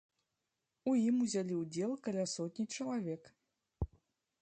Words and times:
У 0.91 0.95
ім 1.09 1.19
узялі 1.27 1.55
ўдзел 1.61 1.91
каля 2.07 2.25
сотні 2.35 2.69
чалавек. 2.75 3.23